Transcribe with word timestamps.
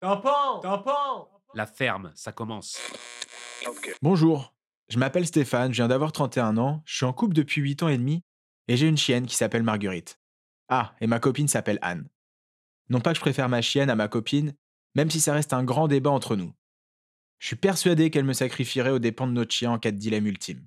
Tampon 0.00 0.60
Tampon 0.62 1.26
La 1.54 1.66
ferme, 1.66 2.10
ça 2.14 2.32
commence. 2.32 2.78
Bonjour, 4.00 4.54
je 4.88 4.98
m'appelle 4.98 5.26
Stéphane, 5.26 5.72
je 5.72 5.76
viens 5.76 5.88
d'avoir 5.88 6.12
31 6.12 6.56
ans, 6.56 6.82
je 6.86 6.96
suis 6.96 7.04
en 7.04 7.12
couple 7.12 7.34
depuis 7.34 7.60
8 7.60 7.82
ans 7.82 7.88
et 7.88 7.98
demi 7.98 8.24
et 8.66 8.78
j'ai 8.78 8.86
une 8.86 8.96
chienne 8.96 9.26
qui 9.26 9.36
s'appelle 9.36 9.62
Marguerite. 9.62 10.18
Ah, 10.70 10.94
et 11.02 11.06
ma 11.06 11.20
copine 11.20 11.48
s'appelle 11.48 11.78
Anne. 11.82 12.08
Non 12.88 13.00
pas 13.00 13.10
que 13.10 13.16
je 13.16 13.20
préfère 13.20 13.50
ma 13.50 13.60
chienne 13.60 13.90
à 13.90 13.94
ma 13.94 14.08
copine, 14.08 14.54
même 14.94 15.10
si 15.10 15.20
ça 15.20 15.34
reste 15.34 15.52
un 15.52 15.64
grand 15.64 15.86
débat 15.86 16.10
entre 16.10 16.34
nous. 16.34 16.54
Je 17.38 17.48
suis 17.48 17.56
persuadé 17.56 18.10
qu'elle 18.10 18.24
me 18.24 18.32
sacrifierait 18.32 18.90
aux 18.90 18.98
dépens 18.98 19.26
de 19.26 19.32
notre 19.32 19.52
chien 19.52 19.70
en 19.70 19.78
cas 19.78 19.90
de 19.90 19.98
dilemme 19.98 20.26
ultime. 20.26 20.64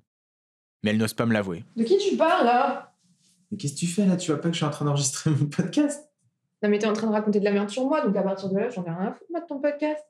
Mais 0.84 0.90
elle 0.90 0.98
n'ose 0.98 1.14
pas 1.14 1.26
me 1.26 1.32
l'avouer. 1.32 1.64
De 1.76 1.82
qui 1.82 1.98
tu 1.98 2.16
parles 2.16 2.46
là? 2.46 2.94
Mais 3.50 3.58
qu'est-ce 3.58 3.74
que 3.74 3.78
tu 3.80 3.86
fais 3.88 4.06
là? 4.06 4.16
Tu 4.16 4.30
vois 4.30 4.40
pas 4.40 4.48
que 4.48 4.54
je 4.54 4.58
suis 4.58 4.66
en 4.66 4.70
train 4.70 4.84
d'enregistrer 4.84 5.30
mon 5.30 5.46
podcast? 5.46 6.08
Non 6.64 6.70
mais 6.70 6.78
t'es 6.78 6.86
en 6.86 6.94
train 6.94 7.06
de 7.08 7.12
raconter 7.12 7.40
de 7.40 7.44
la 7.44 7.52
merde 7.52 7.68
sur 7.68 7.84
moi, 7.86 8.00
donc 8.00 8.16
à 8.16 8.22
partir 8.22 8.48
de 8.48 8.56
là, 8.58 8.70
j'en 8.70 8.82
ai 8.86 8.90
rien 8.90 9.08
à 9.08 9.12
foutre 9.12 9.30
moi 9.30 9.40
de 9.42 9.46
ton 9.46 9.60
podcast. 9.60 10.02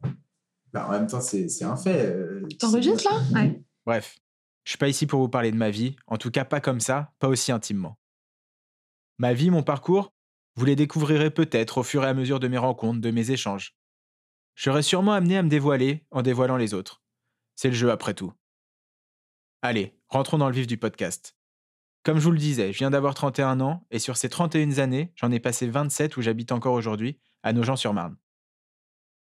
Bah 0.72 0.86
en 0.86 0.92
même 0.92 1.08
temps, 1.08 1.20
c'est 1.20 1.64
un 1.64 1.76
fait. 1.76 2.06
euh, 2.06 2.46
T'enregistres 2.60 3.12
là 3.12 3.42
Ouais. 3.42 3.60
Bref, 3.84 4.20
je 4.62 4.70
suis 4.70 4.78
pas 4.78 4.86
ici 4.88 5.06
pour 5.08 5.18
vous 5.20 5.28
parler 5.28 5.50
de 5.50 5.56
ma 5.56 5.70
vie, 5.70 5.96
en 6.06 6.16
tout 6.16 6.30
cas 6.30 6.44
pas 6.44 6.60
comme 6.60 6.78
ça, 6.78 7.12
pas 7.18 7.26
aussi 7.26 7.50
intimement. 7.50 7.98
Ma 9.18 9.32
vie, 9.34 9.50
mon 9.50 9.64
parcours, 9.64 10.14
vous 10.54 10.64
les 10.64 10.76
découvrirez 10.76 11.30
peut-être 11.32 11.78
au 11.78 11.82
fur 11.82 12.04
et 12.04 12.08
à 12.08 12.14
mesure 12.14 12.38
de 12.38 12.46
mes 12.46 12.58
rencontres, 12.58 13.00
de 13.00 13.10
mes 13.10 13.32
échanges. 13.32 13.74
Je 14.54 14.62
serai 14.70 14.82
sûrement 14.82 15.12
amené 15.12 15.36
à 15.36 15.42
me 15.42 15.48
dévoiler 15.48 16.06
en 16.12 16.22
dévoilant 16.22 16.56
les 16.56 16.72
autres. 16.72 17.02
C'est 17.56 17.68
le 17.68 17.74
jeu 17.74 17.90
après 17.90 18.14
tout. 18.14 18.32
Allez, 19.62 19.98
rentrons 20.08 20.38
dans 20.38 20.48
le 20.48 20.54
vif 20.54 20.68
du 20.68 20.78
podcast. 20.78 21.36
Comme 22.04 22.18
je 22.18 22.24
vous 22.24 22.32
le 22.32 22.38
disais, 22.38 22.70
je 22.70 22.78
viens 22.78 22.90
d'avoir 22.90 23.14
31 23.14 23.60
ans 23.60 23.86
et 23.90 23.98
sur 23.98 24.18
ces 24.18 24.28
31 24.28 24.78
années, 24.78 25.10
j'en 25.16 25.30
ai 25.30 25.40
passé 25.40 25.66
27 25.66 26.18
où 26.18 26.22
j'habite 26.22 26.52
encore 26.52 26.74
aujourd'hui, 26.74 27.18
à 27.42 27.54
Nogent-sur-Marne. 27.54 28.16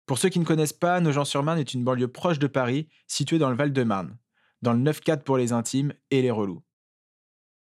Pour 0.08 0.18
ceux 0.18 0.30
qui 0.30 0.40
ne 0.40 0.46
connaissent 0.46 0.74
pas, 0.74 1.00
Nogent-sur-Marne 1.00 1.60
est 1.60 1.76
une 1.76 1.84
banlieue 1.84 2.08
proche 2.08 2.40
de 2.40 2.48
Paris, 2.48 2.90
située 3.06 3.38
dans 3.38 3.52
le 3.52 3.56
Val-de-Marne, 3.56 4.18
dans 4.64 4.74
le 4.74 4.80
9-4 4.80 5.22
pour 5.22 5.38
les 5.38 5.54
intimes 5.54 5.94
et 6.10 6.24
les 6.24 6.32
relous. 6.32 6.64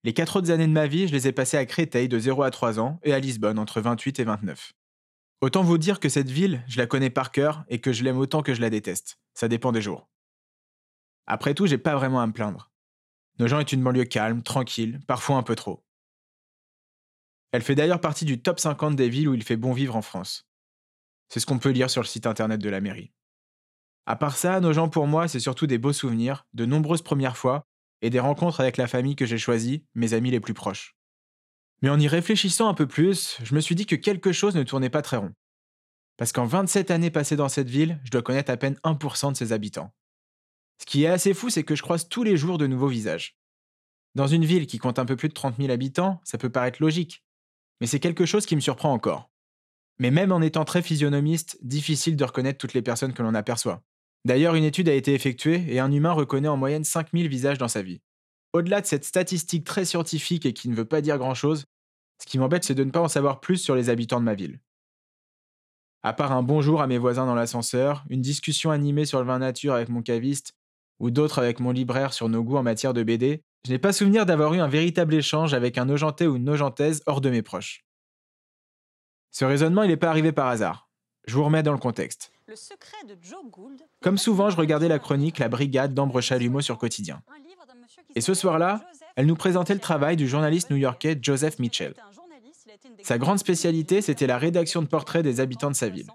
Les 0.04 0.14
quatre 0.14 0.38
autres 0.38 0.50
années 0.50 0.66
de 0.66 0.72
ma 0.72 0.88
vie, 0.88 1.08
je 1.08 1.14
les 1.14 1.28
ai 1.28 1.32
passées 1.32 1.58
à 1.58 1.68
Créteil 1.68 2.10
de 2.10 2.18
0 2.18 2.42
à 2.42 2.50
3 2.50 2.80
ans 2.80 3.00
et 3.04 3.14
à 3.14 3.20
Lisbonne 3.20 3.60
entre 3.60 3.80
28 3.80 4.20
et 4.20 4.24
29. 4.24 4.74
Autant 5.42 5.62
vous 5.62 5.78
dire 5.78 6.00
que 6.00 6.10
cette 6.10 6.32
ville, 6.32 6.64
je 6.68 6.80
la 6.80 6.88
connais 6.88 7.12
par 7.12 7.32
cœur 7.32 7.64
et 7.68 7.80
que 7.80 7.94
je 7.94 8.04
l'aime 8.04 8.18
autant 8.18 8.42
que 8.42 8.56
je 8.56 8.62
la 8.62 8.72
déteste. 8.72 9.20
Ça 9.36 9.48
dépend 9.48 9.72
des 9.72 9.82
jours. 9.84 10.10
Après 11.28 11.54
tout, 11.54 11.68
j'ai 11.68 11.78
pas 11.78 11.96
vraiment 11.96 12.22
à 12.22 12.28
me 12.28 12.34
plaindre. 12.34 12.71
Nogent 13.42 13.60
est 13.60 13.72
une 13.72 13.82
banlieue 13.82 14.06
calme, 14.06 14.44
tranquille, 14.44 15.00
parfois 15.08 15.38
un 15.38 15.42
peu 15.42 15.56
trop. 15.56 15.84
Elle 17.52 17.64
fait 17.64 17.74
d'ailleurs 17.74 18.00
partie 18.00 18.24
du 18.24 18.40
top 18.40 18.60
50 18.60 18.96
des 18.96 19.10
villes 19.10 19.30
où 19.30 19.34
il 19.34 19.44
fait 19.44 19.58
bon 19.58 19.74
vivre 19.74 19.96
en 19.96 20.04
France. 20.04 20.48
C'est 21.28 21.40
ce 21.40 21.48
qu'on 21.48 21.58
peut 21.58 21.72
lire 21.72 21.90
sur 21.90 22.04
le 22.04 22.08
site 22.08 22.28
internet 22.28 22.62
de 22.62 22.70
la 22.70 22.82
mairie. 22.82 23.12
À 24.06 24.16
part 24.16 24.38
ça, 24.38 24.60
Nogent 24.60 24.92
pour 24.92 25.08
moi, 25.08 25.28
c'est 25.28 25.40
surtout 25.40 25.66
des 25.66 25.80
beaux 25.80 25.92
souvenirs, 25.92 26.46
de 26.54 26.68
nombreuses 26.68 27.02
premières 27.02 27.36
fois 27.36 27.66
et 28.04 28.12
des 28.12 28.20
rencontres 28.20 28.60
avec 28.60 28.78
la 28.78 28.86
famille 28.86 29.16
que 29.16 29.26
j'ai 29.26 29.40
choisie, 29.40 29.88
mes 29.96 30.14
amis 30.14 30.30
les 30.30 30.40
plus 30.40 30.54
proches. 30.54 30.96
Mais 31.82 31.90
en 31.90 32.00
y 32.00 32.08
réfléchissant 32.08 32.70
un 32.70 32.76
peu 32.76 32.86
plus, 32.86 33.40
je 33.42 33.56
me 33.56 33.60
suis 33.60 33.74
dit 33.74 33.88
que 33.88 33.96
quelque 33.96 34.34
chose 34.34 34.56
ne 34.56 34.62
tournait 34.62 34.92
pas 34.92 35.02
très 35.02 35.18
rond. 35.18 35.34
Parce 36.16 36.32
qu'en 36.32 36.46
27 36.46 36.92
années 36.92 37.10
passées 37.10 37.38
dans 37.38 37.50
cette 37.50 37.72
ville, 37.72 38.00
je 38.04 38.12
dois 38.12 38.22
connaître 38.22 38.52
à 38.52 38.58
peine 38.58 38.78
1% 38.84 39.32
de 39.32 39.36
ses 39.36 39.52
habitants. 39.52 39.92
Ce 40.82 40.86
qui 40.88 41.04
est 41.04 41.08
assez 41.08 41.36
fou, 41.36 41.52
c'est 41.52 41.64
que 41.64 41.76
je 41.76 41.84
croise 41.84 42.10
tous 42.10 42.24
les 42.24 42.36
jours 42.36 42.58
de 42.58 42.66
nouveaux 42.66 42.88
visages. 42.88 43.38
Dans 44.16 44.26
une 44.26 44.46
ville 44.46 44.66
qui 44.66 44.80
compte 44.80 44.98
un 44.98 45.06
peu 45.06 45.16
plus 45.16 45.30
de 45.30 45.34
30 45.36 45.58
000 45.58 45.70
habitants, 45.70 46.20
ça 46.24 46.40
peut 46.40 46.50
paraître 46.50 46.82
logique. 46.82 47.24
Mais 47.80 47.86
c'est 47.86 48.00
quelque 48.00 48.26
chose 48.26 48.48
qui 48.48 48.56
me 48.56 48.62
surprend 48.62 48.92
encore. 48.92 49.30
Mais 50.00 50.10
même 50.10 50.32
en 50.32 50.42
étant 50.42 50.66
très 50.66 50.82
physionomiste, 50.82 51.60
difficile 51.62 52.16
de 52.16 52.24
reconnaître 52.24 52.58
toutes 52.58 52.74
les 52.74 52.82
personnes 52.82 53.14
que 53.14 53.22
l'on 53.22 53.36
aperçoit. 53.36 53.84
D'ailleurs, 54.26 54.56
une 54.56 54.64
étude 54.64 54.90
a 54.90 54.96
été 54.96 55.14
effectuée 55.14 55.64
et 55.68 55.80
un 55.80 55.92
humain 55.92 56.14
reconnaît 56.14 56.48
en 56.48 56.58
moyenne 56.58 56.84
5000 56.84 57.28
visages 57.28 57.60
dans 57.60 57.68
sa 57.68 57.84
vie. 57.84 58.02
Au-delà 58.52 58.82
de 58.82 58.88
cette 58.88 59.06
statistique 59.06 59.64
très 59.64 59.86
scientifique 59.86 60.48
et 60.48 60.54
qui 60.54 60.68
ne 60.68 60.76
veut 60.76 60.86
pas 60.86 61.02
dire 61.02 61.20
grand-chose, 61.20 61.66
ce 62.20 62.26
qui 62.26 62.40
m'embête, 62.40 62.64
c'est 62.64 62.74
de 62.74 62.84
ne 62.84 62.90
pas 62.92 63.02
en 63.02 63.08
savoir 63.08 63.40
plus 63.40 63.58
sur 63.58 63.76
les 63.76 63.90
habitants 63.90 64.20
de 64.20 64.26
ma 64.26 64.34
ville. 64.34 64.60
À 66.02 66.14
part 66.14 66.32
un 66.32 66.42
bonjour 66.42 66.82
à 66.82 66.88
mes 66.88 66.98
voisins 66.98 67.28
dans 67.28 67.36
l'ascenseur, 67.36 68.04
une 68.10 68.24
discussion 68.24 68.72
animée 68.72 69.06
sur 69.06 69.20
le 69.20 69.28
vin 69.28 69.38
nature 69.38 69.76
avec 69.76 69.90
mon 69.90 70.02
caviste, 70.02 70.56
ou 71.02 71.10
d'autres 71.10 71.40
avec 71.40 71.60
mon 71.60 71.72
libraire 71.72 72.14
sur 72.14 72.30
nos 72.30 72.44
goûts 72.44 72.58
en 72.58 72.64
matière 72.64 72.94
de 72.94 73.02
BD, 73.02 73.44
je 73.66 73.72
n'ai 73.72 73.80
pas 73.80 73.92
souvenir 73.92 74.28
d'avoir 74.28 74.54
eu 74.54 74.60
un 74.60 74.68
véritable 74.68 75.16
échange 75.16 75.54
avec 75.56 75.80
un 75.80 75.86
Nogentais 75.86 76.28
ou 76.28 76.36
une 76.36 76.44
Nogentaise 76.44 77.02
hors 77.08 77.22
de 77.22 77.32
mes 77.32 77.42
proches. 77.42 77.84
Ce 79.32 79.44
raisonnement, 79.44 79.82
il 79.82 79.90
n'est 79.90 79.98
pas 79.98 80.10
arrivé 80.10 80.32
par 80.32 80.48
hasard. 80.48 80.90
Je 81.26 81.34
vous 81.34 81.44
remets 81.44 81.64
dans 81.64 81.72
le 81.72 81.80
contexte. 81.80 82.32
Le 82.48 82.56
secret 82.56 83.04
de 83.08 83.18
Joe 83.20 83.44
Gould. 83.50 83.82
Comme 84.02 84.20
souvent, 84.20 84.52
je 84.52 84.58
regardais 84.58 84.88
la 84.88 85.00
chronique 85.00 85.40
La 85.40 85.50
Brigade 85.50 85.96
d'Ambre 85.96 86.22
Chalumeau 86.22 86.62
sur 86.62 86.78
Quotidien. 86.78 87.24
Et 88.14 88.22
ce 88.22 88.36
soir-là, 88.36 88.86
elle 89.16 89.26
nous 89.26 89.36
présentait 89.36 89.74
le 89.74 89.80
travail 89.80 90.18
du 90.18 90.28
journaliste 90.28 90.70
new-yorkais 90.70 91.18
Joseph 91.20 91.58
Mitchell. 91.58 91.96
Sa 93.02 93.18
grande 93.18 93.40
spécialité, 93.40 94.02
c'était 94.02 94.28
la 94.28 94.38
rédaction 94.38 94.84
de 94.84 94.88
portraits 94.88 95.24
des 95.24 95.40
habitants 95.40 95.72
de 95.72 95.76
sa 95.76 95.90
ville. 95.90 96.10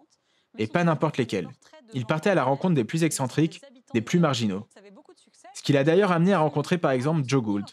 Et 0.58 0.68
pas 0.68 0.84
n'importe 0.84 1.16
lesquels. 1.16 1.48
Il 1.92 2.06
partait 2.06 2.30
à 2.30 2.34
la 2.34 2.44
rencontre 2.44 2.74
des 2.74 2.84
plus 2.84 3.02
excentriques, 3.02 3.60
des 3.96 4.02
plus 4.02 4.18
marginaux. 4.18 4.68
Ce 5.54 5.62
qui 5.62 5.72
l'a 5.72 5.82
d'ailleurs 5.82 6.12
amené 6.12 6.34
à 6.34 6.38
rencontrer 6.38 6.76
par 6.76 6.90
exemple 6.90 7.22
Joe 7.26 7.42
Gould, 7.42 7.64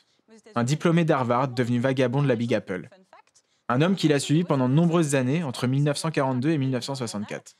un 0.55 0.63
diplômé 0.63 1.03
d'Harvard 1.03 1.49
devenu 1.49 1.79
vagabond 1.79 2.21
de 2.21 2.29
la 2.29 2.37
Big 2.37 2.53
Apple. 2.53 2.87
Un 3.67 3.81
homme 3.81 3.95
qu'il 3.95 4.13
a 4.13 4.19
suivi 4.19 4.45
pendant 4.45 4.69
de 4.69 4.73
nombreuses 4.73 5.15
années, 5.15 5.43
entre 5.43 5.67
1942 5.67 6.51
et 6.51 6.57
1964. 6.57 7.57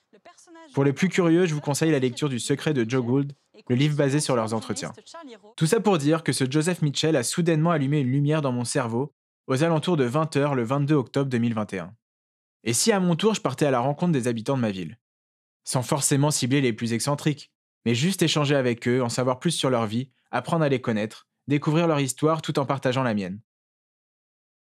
Pour 0.73 0.85
les 0.85 0.93
plus 0.93 1.09
curieux, 1.09 1.45
je 1.45 1.53
vous 1.53 1.59
conseille 1.59 1.91
la 1.91 1.99
lecture 1.99 2.29
du 2.29 2.39
Secret 2.39 2.73
de 2.73 2.89
Joe 2.89 3.03
Gould, 3.03 3.33
le 3.67 3.75
livre 3.75 3.97
basé 3.97 4.21
sur 4.21 4.37
leurs 4.37 4.53
entretiens. 4.53 4.93
Tout 5.57 5.65
ça 5.65 5.81
pour 5.81 5.97
dire 5.97 6.23
que 6.23 6.31
ce 6.31 6.49
Joseph 6.49 6.81
Mitchell 6.81 7.17
a 7.17 7.23
soudainement 7.23 7.71
allumé 7.71 7.99
une 7.99 8.11
lumière 8.11 8.41
dans 8.41 8.53
mon 8.53 8.63
cerveau 8.63 9.13
aux 9.47 9.63
alentours 9.63 9.97
de 9.97 10.07
20h 10.07 10.55
le 10.55 10.63
22 10.63 10.95
octobre 10.95 11.29
2021. 11.29 11.93
Et 12.63 12.71
si 12.71 12.93
à 12.93 13.01
mon 13.01 13.17
tour 13.17 13.33
je 13.33 13.41
partais 13.41 13.65
à 13.65 13.71
la 13.71 13.81
rencontre 13.81 14.13
des 14.13 14.29
habitants 14.29 14.55
de 14.55 14.61
ma 14.61 14.71
ville 14.71 14.97
Sans 15.65 15.83
forcément 15.83 16.31
cibler 16.31 16.61
les 16.61 16.71
plus 16.71 16.93
excentriques, 16.93 17.52
mais 17.85 17.95
juste 17.95 18.21
échanger 18.21 18.55
avec 18.55 18.87
eux, 18.87 19.01
en 19.01 19.09
savoir 19.09 19.39
plus 19.39 19.51
sur 19.51 19.69
leur 19.69 19.85
vie, 19.85 20.09
apprendre 20.31 20.63
à 20.63 20.69
les 20.69 20.81
connaître, 20.81 21.27
découvrir 21.47 21.87
leur 21.87 21.99
histoire 21.99 22.41
tout 22.41 22.59
en 22.59 22.65
partageant 22.65 23.03
la 23.03 23.13
mienne. 23.13 23.39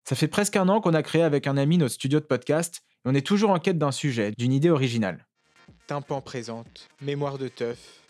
Ça 0.08 0.16
fait 0.16 0.28
presque 0.28 0.56
un 0.56 0.68
an 0.68 0.80
qu'on 0.80 0.94
a 0.94 1.02
créé 1.02 1.22
avec 1.22 1.46
un 1.46 1.56
ami 1.56 1.78
notre 1.78 1.94
studio 1.94 2.20
de 2.20 2.24
podcast 2.24 2.82
et 3.04 3.08
on 3.08 3.14
est 3.14 3.26
toujours 3.26 3.50
en 3.50 3.58
quête 3.58 3.78
d'un 3.78 3.92
sujet, 3.92 4.32
d'une 4.36 4.52
idée 4.52 4.70
originale. 4.70 5.26
Tympan 5.86 6.20
présente 6.20 6.88
Mémoire 7.00 7.38
de 7.38 7.48
teuf, 7.48 8.00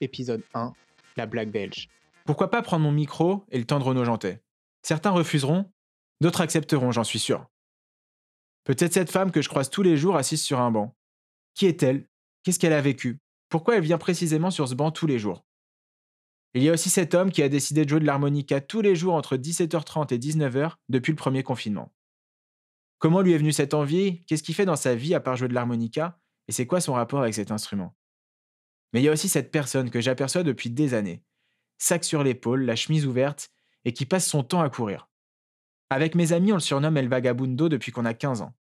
épisode 0.00 0.42
1, 0.54 0.72
la 1.16 1.26
blague 1.26 1.50
belge. 1.50 1.88
Pourquoi 2.24 2.50
pas 2.50 2.62
prendre 2.62 2.84
mon 2.84 2.92
micro 2.92 3.44
et 3.50 3.58
le 3.58 3.64
tendre 3.64 3.86
aux 3.86 3.94
nojentais 3.94 4.42
Certains 4.82 5.10
refuseront, 5.10 5.70
d'autres 6.20 6.40
accepteront, 6.40 6.92
j'en 6.92 7.04
suis 7.04 7.18
sûr. 7.18 7.46
Peut-être 8.64 8.92
cette 8.92 9.10
femme 9.10 9.32
que 9.32 9.42
je 9.42 9.48
croise 9.48 9.70
tous 9.70 9.82
les 9.82 9.96
jours 9.96 10.16
assise 10.16 10.42
sur 10.42 10.60
un 10.60 10.70
banc. 10.70 10.94
Qui 11.54 11.66
est-elle? 11.66 12.06
Qu'est-ce 12.42 12.58
qu'elle 12.58 12.72
a 12.72 12.80
vécu? 12.80 13.20
Pourquoi 13.50 13.76
elle 13.76 13.82
vient 13.82 13.98
précisément 13.98 14.50
sur 14.50 14.68
ce 14.68 14.74
banc 14.74 14.92
tous 14.92 15.08
les 15.08 15.18
jours? 15.18 15.44
Il 16.54 16.62
y 16.62 16.68
a 16.68 16.72
aussi 16.72 16.88
cet 16.88 17.14
homme 17.14 17.32
qui 17.32 17.42
a 17.42 17.48
décidé 17.48 17.84
de 17.84 17.90
jouer 17.90 18.00
de 18.00 18.06
l'harmonica 18.06 18.60
tous 18.60 18.80
les 18.80 18.94
jours 18.94 19.14
entre 19.14 19.36
17h30 19.36 20.14
et 20.14 20.18
19h 20.18 20.74
depuis 20.88 21.10
le 21.10 21.16
premier 21.16 21.42
confinement. 21.42 21.92
Comment 22.98 23.22
lui 23.22 23.32
est 23.32 23.38
venue 23.38 23.52
cette 23.52 23.74
envie? 23.74 24.24
Qu'est-ce 24.26 24.44
qu'il 24.44 24.54
fait 24.54 24.66
dans 24.66 24.76
sa 24.76 24.94
vie 24.94 25.14
à 25.14 25.20
part 25.20 25.36
jouer 25.36 25.48
de 25.48 25.54
l'harmonica? 25.54 26.20
Et 26.46 26.52
c'est 26.52 26.66
quoi 26.66 26.80
son 26.80 26.92
rapport 26.92 27.20
avec 27.20 27.34
cet 27.34 27.50
instrument? 27.50 27.96
Mais 28.92 29.00
il 29.00 29.04
y 29.04 29.08
a 29.08 29.12
aussi 29.12 29.28
cette 29.28 29.50
personne 29.50 29.90
que 29.90 30.00
j'aperçois 30.00 30.42
depuis 30.44 30.70
des 30.70 30.94
années, 30.94 31.24
sac 31.78 32.04
sur 32.04 32.22
l'épaule, 32.22 32.64
la 32.64 32.76
chemise 32.76 33.06
ouverte, 33.06 33.50
et 33.84 33.92
qui 33.92 34.06
passe 34.06 34.28
son 34.28 34.44
temps 34.44 34.60
à 34.60 34.70
courir. 34.70 35.08
Avec 35.88 36.14
mes 36.14 36.32
amis, 36.32 36.52
on 36.52 36.56
le 36.56 36.60
surnomme 36.60 36.96
El 36.96 37.08
Vagabundo 37.08 37.68
depuis 37.68 37.90
qu'on 37.90 38.04
a 38.04 38.14
15 38.14 38.42
ans. 38.42 38.54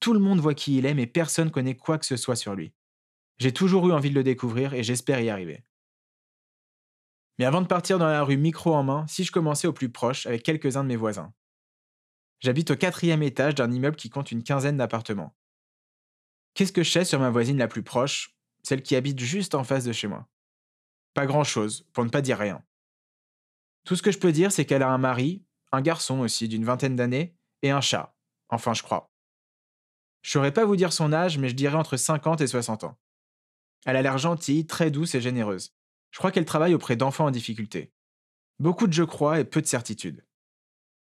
Tout 0.00 0.14
le 0.14 0.20
monde 0.20 0.40
voit 0.40 0.54
qui 0.54 0.78
il 0.78 0.86
est, 0.86 0.94
mais 0.94 1.06
personne 1.06 1.50
connaît 1.50 1.76
quoi 1.76 1.98
que 1.98 2.06
ce 2.06 2.16
soit 2.16 2.36
sur 2.36 2.54
lui. 2.54 2.72
J'ai 3.40 3.52
toujours 3.52 3.88
eu 3.88 3.92
envie 3.92 4.10
de 4.10 4.14
le 4.14 4.22
découvrir 4.22 4.74
et 4.74 4.82
j'espère 4.82 5.20
y 5.20 5.30
arriver. 5.30 5.64
Mais 7.38 7.46
avant 7.46 7.62
de 7.62 7.66
partir 7.66 7.98
dans 7.98 8.06
la 8.06 8.22
rue 8.22 8.36
micro 8.36 8.74
en 8.74 8.82
main, 8.82 9.06
si 9.06 9.24
je 9.24 9.32
commençais 9.32 9.66
au 9.66 9.72
plus 9.72 9.90
proche 9.90 10.26
avec 10.26 10.42
quelques-uns 10.42 10.82
de 10.82 10.88
mes 10.88 10.96
voisins. 10.96 11.32
J'habite 12.40 12.70
au 12.70 12.76
quatrième 12.76 13.22
étage 13.22 13.54
d'un 13.54 13.72
immeuble 13.72 13.96
qui 13.96 14.10
compte 14.10 14.30
une 14.30 14.42
quinzaine 14.42 14.76
d'appartements. 14.76 15.34
Qu'est-ce 16.52 16.72
que 16.72 16.82
je 16.82 16.90
sais 16.90 17.04
sur 17.06 17.18
ma 17.18 17.30
voisine 17.30 17.56
la 17.56 17.66
plus 17.66 17.82
proche, 17.82 18.36
celle 18.62 18.82
qui 18.82 18.94
habite 18.94 19.18
juste 19.18 19.54
en 19.54 19.64
face 19.64 19.84
de 19.84 19.92
chez 19.92 20.06
moi? 20.06 20.28
Pas 21.14 21.24
grand-chose, 21.24 21.88
pour 21.94 22.04
ne 22.04 22.10
pas 22.10 22.20
dire 22.20 22.38
rien. 22.38 22.62
Tout 23.84 23.96
ce 23.96 24.02
que 24.02 24.12
je 24.12 24.18
peux 24.18 24.32
dire, 24.32 24.52
c'est 24.52 24.66
qu'elle 24.66 24.82
a 24.82 24.90
un 24.90 24.98
mari, 24.98 25.42
un 25.72 25.80
garçon 25.80 26.20
aussi 26.20 26.46
d'une 26.46 26.66
vingtaine 26.66 26.96
d'années, 26.96 27.34
et 27.62 27.70
un 27.70 27.80
chat. 27.80 28.14
Enfin, 28.50 28.74
je 28.74 28.82
crois. 28.82 29.10
Je 30.20 30.30
saurais 30.30 30.52
pas 30.52 30.66
vous 30.66 30.76
dire 30.76 30.92
son 30.92 31.14
âge, 31.14 31.38
mais 31.38 31.48
je 31.48 31.54
dirais 31.54 31.76
entre 31.76 31.96
50 31.96 32.42
et 32.42 32.46
60 32.46 32.84
ans. 32.84 32.98
Elle 33.86 33.96
a 33.96 34.02
l'air 34.02 34.18
gentille, 34.18 34.66
très 34.66 34.90
douce 34.90 35.14
et 35.14 35.20
généreuse. 35.20 35.74
Je 36.10 36.18
crois 36.18 36.32
qu'elle 36.32 36.44
travaille 36.44 36.74
auprès 36.74 36.96
d'enfants 36.96 37.26
en 37.26 37.30
difficulté. 37.30 37.92
Beaucoup 38.58 38.86
de 38.86 38.92
je 38.92 39.04
crois 39.04 39.40
et 39.40 39.44
peu 39.44 39.62
de 39.62 39.66
certitude. 39.66 40.24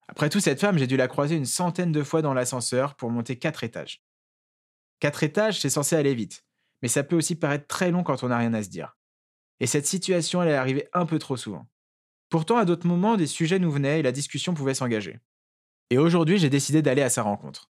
Après 0.07 0.30
tout, 0.30 0.39
cette 0.39 0.60
femme, 0.60 0.77
j'ai 0.77 0.88
dû 0.88 0.98
la 0.98 1.07
croiser 1.07 1.36
une 1.36 1.45
centaine 1.45 1.92
de 1.92 2.04
fois 2.04 2.21
dans 2.21 2.33
l'ascenseur 2.33 2.95
pour 2.95 3.10
monter 3.10 3.38
quatre 3.38 3.63
étages. 3.63 4.04
Quatre 5.00 5.24
étages, 5.24 5.60
c'est 5.60 5.69
censé 5.69 5.95
aller 5.95 6.15
vite. 6.15 6.45
mais 6.81 6.89
ça 6.89 7.04
peut 7.04 7.15
aussi 7.15 7.36
paraître 7.36 7.68
très 7.68 7.92
long 7.92 8.04
quand 8.04 8.24
on 8.24 8.27
n'a 8.27 8.38
rien 8.38 8.54
à 8.54 8.62
se 8.62 8.69
dire. 8.69 8.98
Et 9.62 9.68
cette 9.68 9.88
situation, 9.88 10.44
elle 10.44 10.50
est 10.50 10.56
arrivée 10.56 10.89
un 10.92 11.06
peu 11.06 11.18
trop 11.18 11.38
souvent. 11.38 11.65
Pourtant, 12.30 12.57
à 12.57 12.65
d'autres 12.65 12.88
moments, 12.88 13.15
des 13.15 13.27
sujets 13.27 13.60
nous 13.60 13.71
venaient 13.71 14.00
et 14.00 14.04
la 14.04 14.12
discussion 14.12 14.54
pouvait 14.54 14.74
s'engager. 14.74 15.19
Et 15.89 15.98
aujourd'hui, 15.98 16.38
j'ai 16.38 16.50
décidé 16.50 16.81
d'aller 16.81 17.01
à 17.01 17.10
sa 17.10 17.21
rencontre. 17.21 17.71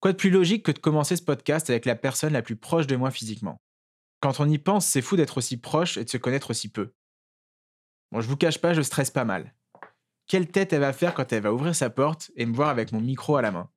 Quoi 0.00 0.12
de 0.12 0.16
plus 0.16 0.30
logique 0.30 0.64
que 0.64 0.72
de 0.72 0.78
commencer 0.78 1.16
ce 1.16 1.22
podcast 1.22 1.70
avec 1.70 1.86
la 1.86 1.96
personne 1.96 2.32
la 2.32 2.42
plus 2.42 2.56
proche 2.56 2.86
de 2.86 2.94
moi 2.94 3.10
physiquement? 3.10 3.60
Quand 4.20 4.40
on 4.40 4.48
y 4.48 4.58
pense, 4.58 4.86
c'est 4.86 5.02
fou 5.02 5.16
d'être 5.16 5.38
aussi 5.38 5.56
proche 5.56 5.96
et 5.96 6.04
de 6.04 6.10
se 6.10 6.16
connaître 6.16 6.50
aussi 6.50 6.68
peu. 6.68 6.94
Bon, 8.12 8.20
je 8.20 8.28
vous 8.28 8.36
cache 8.36 8.58
pas, 8.58 8.72
je 8.72 8.82
stresse 8.82 9.10
pas 9.10 9.24
mal. 9.24 9.54
Quelle 10.26 10.48
tête 10.48 10.72
elle 10.72 10.80
va 10.80 10.92
faire 10.92 11.14
quand 11.14 11.32
elle 11.32 11.42
va 11.42 11.52
ouvrir 11.52 11.74
sa 11.74 11.90
porte 11.90 12.30
et 12.36 12.46
me 12.46 12.54
voir 12.54 12.68
avec 12.68 12.92
mon 12.92 13.00
micro 13.00 13.36
à 13.36 13.42
la 13.42 13.52
main? 13.52 13.70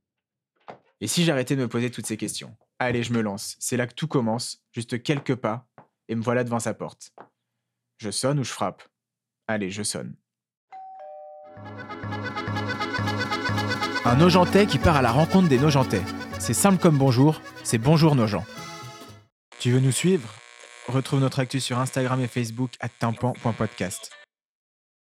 Et 1.02 1.08
si 1.08 1.24
j'arrêtais 1.24 1.56
de 1.56 1.62
me 1.62 1.68
poser 1.68 1.92
toutes 1.92 2.06
ces 2.06 2.18
questions? 2.18 2.56
Allez, 2.80 3.04
je 3.04 3.14
me 3.14 3.22
lance. 3.22 3.56
C'est 3.60 3.78
là 3.78 3.86
que 3.86 3.94
tout 3.94 4.08
commence, 4.08 4.64
juste 4.72 5.04
quelques 5.04 5.36
pas, 5.36 5.68
et 6.08 6.16
me 6.16 6.24
voilà 6.24 6.44
devant 6.44 6.60
sa 6.60 6.74
porte. 6.74 7.14
Je 7.98 8.10
sonne 8.10 8.40
ou 8.40 8.44
je 8.44 8.52
frappe? 8.52 8.84
Allez, 9.48 9.70
je 9.70 9.84
sonne. 9.84 10.16
Un 14.06 14.16
Nogentais 14.16 14.66
qui 14.66 14.80
part 14.80 14.96
à 14.96 15.02
la 15.02 15.12
rencontre 15.12 15.50
des 15.50 15.60
Nogentais. 15.60 16.02
C'est 16.40 16.54
simple 16.54 16.82
comme 16.82 16.98
bonjour, 16.98 17.42
c'est 17.64 17.78
bonjour 17.78 18.16
Nogent. 18.16 18.46
Tu 19.60 19.72
veux 19.72 19.82
nous 19.82 19.92
suivre? 19.92 20.34
Retrouve 20.88 21.20
notre 21.20 21.40
actu 21.40 21.60
sur 21.60 21.80
Instagram 21.80 22.22
et 22.22 22.28
Facebook 22.28 22.72
à 22.80 22.88
tympan.podcast. 22.88 24.19